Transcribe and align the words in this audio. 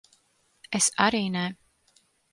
Es 0.79 0.87
arī 1.05 1.23
ne. 1.37 1.45